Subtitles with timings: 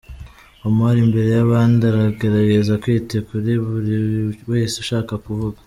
[0.67, 3.95] Omar imbere y’abandi aragerageza kwita kuri buri
[4.51, 5.57] wese ushaka kuvuga.